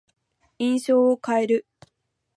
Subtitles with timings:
[0.57, 1.67] 印象を変える。